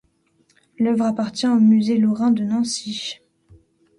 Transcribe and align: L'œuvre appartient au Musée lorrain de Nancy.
L'œuvre 0.79 1.05
appartient 1.05 1.45
au 1.47 1.59
Musée 1.59 1.97
lorrain 1.99 2.31
de 2.31 2.43
Nancy. 2.43 3.19